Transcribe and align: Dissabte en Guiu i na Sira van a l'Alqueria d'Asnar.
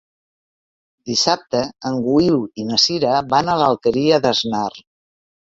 Dissabte 1.11 1.61
en 1.89 1.99
Guiu 2.07 2.39
i 2.63 2.67
na 2.71 2.81
Sira 2.85 3.13
van 3.35 3.53
a 3.53 3.61
l'Alqueria 3.65 4.21
d'Asnar. 4.27 4.67